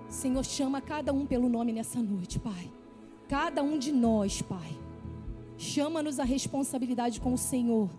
[0.10, 2.72] Senhor, chama cada um pelo nome nessa noite, Pai.
[3.30, 4.78] Cada um de nós, Pai.
[5.58, 7.90] Chama-nos a responsabilidade com o Senhor.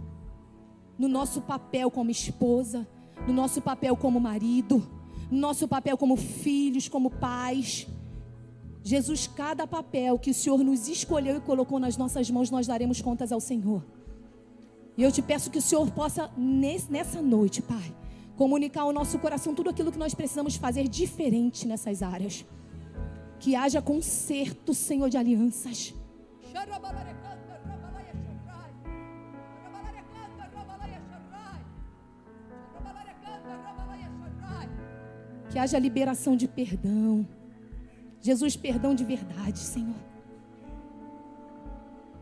[0.98, 2.88] No nosso papel como esposa,
[3.26, 4.86] no nosso papel como marido,
[5.30, 7.86] no nosso papel como filhos, como pais.
[8.82, 13.02] Jesus, cada papel que o Senhor nos escolheu e colocou nas nossas mãos, nós daremos
[13.02, 13.84] contas ao Senhor.
[14.96, 17.94] E eu te peço que o Senhor possa, nessa noite, Pai,
[18.36, 22.44] comunicar ao nosso coração tudo aquilo que nós precisamos fazer diferente nessas áreas.
[23.38, 25.94] Que haja conserto, Senhor, de alianças.
[35.50, 37.26] Que haja liberação de perdão.
[38.20, 39.94] Jesus, perdão de verdade, Senhor.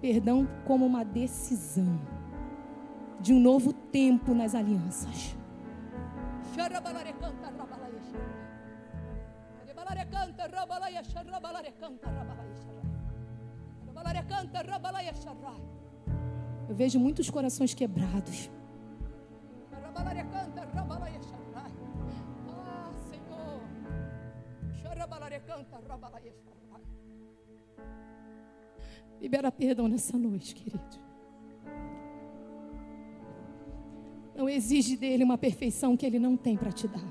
[0.01, 1.99] Perdão como uma decisão
[3.21, 5.37] de um novo tempo nas alianças.
[16.69, 18.51] Eu vejo muitos corações quebrados.
[29.21, 31.07] Libera perdão nessa noite, querido.
[34.35, 37.05] Não exige dele uma perfeição que ele não tem para te dar.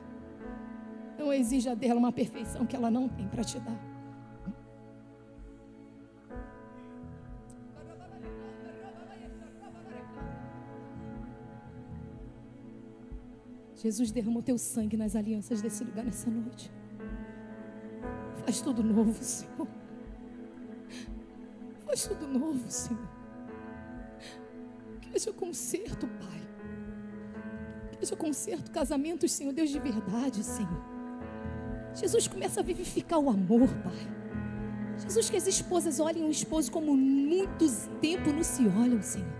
[1.17, 3.95] Não exija dela uma perfeição que ela não tem para te dar.
[13.76, 16.71] Jesus derramou teu sangue nas alianças desse lugar nessa noite.
[18.45, 19.67] Faz tudo novo, Senhor.
[21.83, 23.09] Faz tudo novo, Senhor.
[25.01, 26.41] Que haja conserto, Pai.
[27.91, 30.83] Que haja conserto, casamentos, Senhor, Deus de verdade, Senhor.
[31.95, 34.15] Jesus começa a vivificar o amor, Pai.
[34.99, 39.33] Jesus, que as esposas olhem o esposo como muito tempo não se olham, Senhor.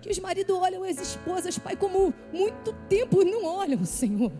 [0.00, 4.32] Que os maridos olham as esposas, Pai, como muito tempo não olham, Senhor.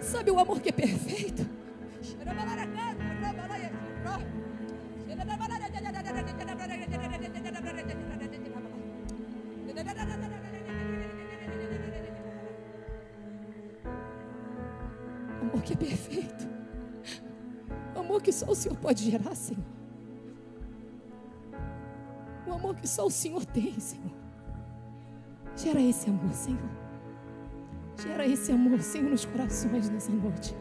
[0.00, 1.42] Sabe o amor que é perfeito?
[15.42, 16.48] Amor que é perfeito.
[17.94, 19.64] Amor que só o Senhor pode gerar, Senhor.
[22.56, 24.10] Amor que só o Senhor tem, Senhor.
[25.54, 26.70] Gera esse amor, Senhor.
[28.02, 30.56] Gera esse amor, Senhor, nos corações nessa noite.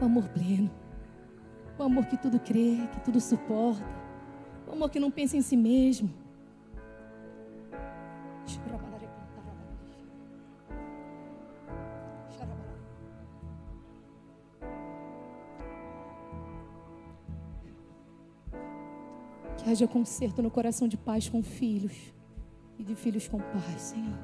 [0.00, 0.70] O amor pleno.
[1.78, 3.84] O amor que tudo crê, que tudo suporta.
[4.66, 6.10] O amor que não pensa em si mesmo.
[19.68, 22.12] Haja conserto no coração de pais com filhos
[22.78, 24.18] e de filhos com pais, Senhor.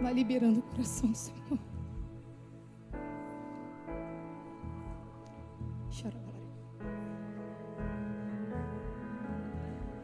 [0.00, 1.58] Vai liberando o coração, Senhor.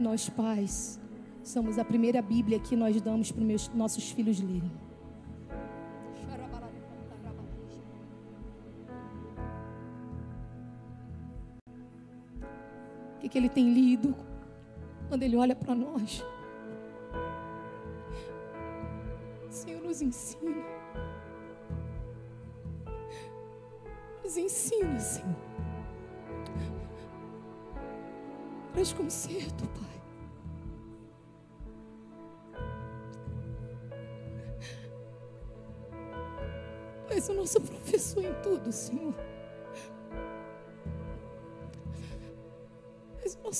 [0.00, 0.98] Nós, pais,
[1.44, 4.72] somos a primeira Bíblia que nós damos para os nossos filhos lerem.
[13.30, 14.14] Que, ele tem lido
[15.08, 16.24] quando ele olha para nós?
[19.48, 20.64] Senhor, nos ensina.
[24.22, 25.36] Nos ensina, Senhor.
[28.72, 29.90] Traz conserto, Pai.
[37.20, 39.14] és o nosso professor em tudo, Senhor.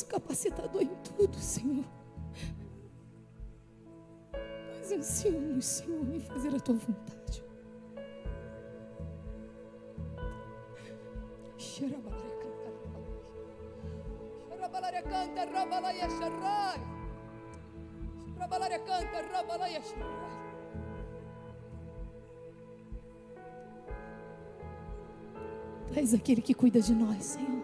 [0.00, 1.84] Nosso capacitador em tudo, Senhor.
[4.32, 7.44] Nós ensina Senhor, em fazer a tua vontade.
[25.88, 27.59] Tu és aquele que cuida de nós, Senhor.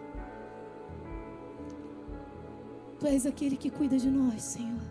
[2.99, 4.81] Tu és aquele que cuida de nós, Senhor.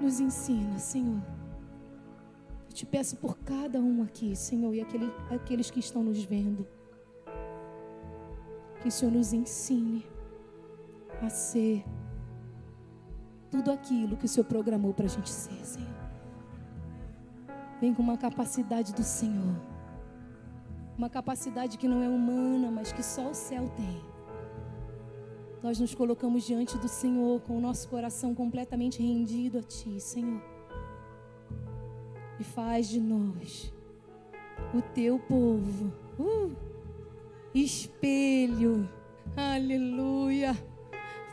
[0.00, 1.22] Nos ensina, Senhor.
[2.68, 6.66] Eu te peço por cada um aqui, Senhor, e aquele, aqueles que estão nos vendo.
[8.80, 10.06] Que o Senhor nos ensine
[11.22, 11.84] a ser
[13.50, 15.88] tudo aquilo que o Senhor programou para a gente ser, Senhor.
[17.80, 19.56] Vem com uma capacidade do Senhor
[20.98, 24.02] uma capacidade que não é humana, mas que só o céu tem.
[25.62, 30.40] Nós nos colocamos diante do Senhor com o nosso coração completamente rendido a Ti, Senhor.
[32.38, 33.72] E faz de nós
[34.72, 36.56] o Teu povo, uh,
[37.52, 38.88] espelho,
[39.36, 40.56] aleluia.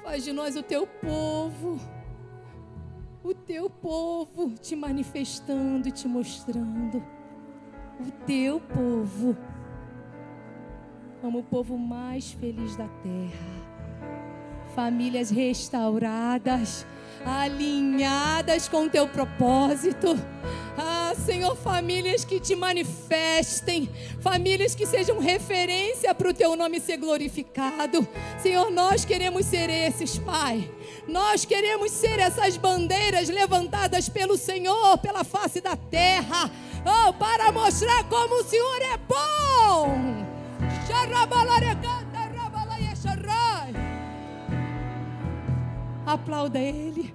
[0.03, 1.80] Faz de nós o Teu povo,
[3.23, 7.03] o Teu povo te manifestando e te mostrando.
[7.99, 9.38] O Teu povo
[11.21, 13.64] como o povo mais feliz da terra.
[14.76, 16.86] Famílias restauradas,
[17.26, 20.19] alinhadas com teu propósito.
[20.78, 26.97] Ah, Senhor, famílias que te manifestem, famílias que sejam referência para o teu nome ser
[26.97, 28.05] glorificado.
[28.43, 30.69] Senhor, nós queremos ser esses, Pai.
[31.07, 36.51] Nós queremos ser essas bandeiras levantadas pelo Senhor, pela face da terra,
[36.86, 40.26] oh, para mostrar como o Senhor é bom.
[46.16, 47.13] Aplauda Ele.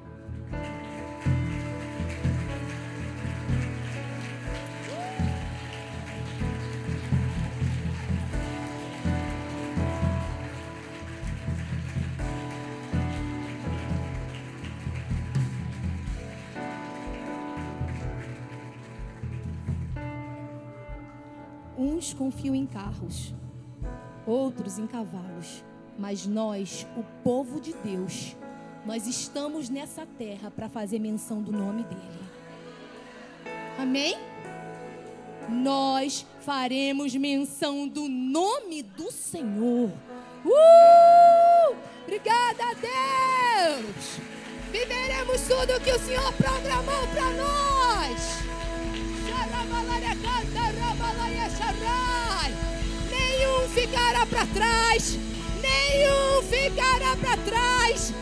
[21.78, 23.34] Uns confiam em carros,
[24.26, 25.64] outros em cavalos,
[25.98, 28.36] mas nós, o povo de Deus,
[28.84, 32.20] nós estamos nessa terra para fazer menção do nome dele.
[33.78, 34.16] Amém?
[35.48, 39.90] Nós faremos menção do nome do Senhor.
[40.44, 41.76] Uh!
[42.04, 44.18] Obrigada a Deus!
[44.72, 48.40] Viveremos tudo que o Senhor programou para nós.
[53.10, 55.18] Nenhum ficará para trás.
[55.60, 58.14] Nenhum ficará para trás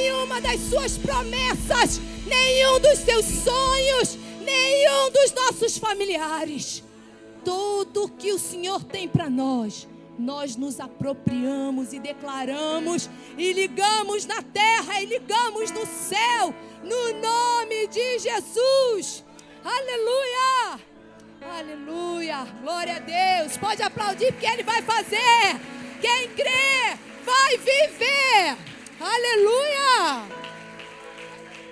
[0.00, 2.00] Nenhuma das suas promessas.
[2.26, 4.16] Nenhum dos seus sonhos.
[4.42, 6.82] Nenhum dos nossos familiares.
[7.44, 9.86] Tudo que o Senhor tem para nós
[10.18, 17.86] nós nos apropriamos e declaramos e ligamos na terra e ligamos no céu, no nome
[17.86, 19.24] de Jesus.
[19.64, 20.80] Aleluia!
[21.40, 22.46] Aleluia!
[22.60, 23.56] Glória a Deus!
[23.56, 25.58] Pode aplaudir porque Ele vai fazer.
[26.02, 28.79] Quem crê, vai viver.
[29.00, 30.39] Aleluia!